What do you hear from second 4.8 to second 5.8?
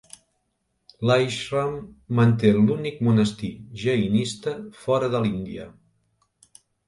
fora de l'Índia.